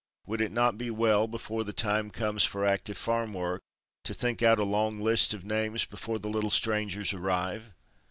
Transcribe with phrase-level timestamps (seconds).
[0.25, 3.61] Would it not be well before the time comes for active farm work
[4.03, 7.75] to think out a long list of names before the little strangers arrive?